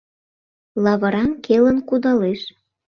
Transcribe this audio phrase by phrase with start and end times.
[0.83, 2.41] Лавырам келын кудалеш.